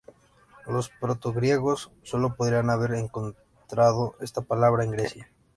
Los 0.67 0.89
proto-griegos 0.89 1.91
sólo 2.01 2.35
podrían 2.35 2.71
haber 2.71 2.95
encontrado 2.95 4.15
esta 4.19 4.41
palabra 4.41 4.83
en 4.83 4.89
Grecia. 4.93 5.29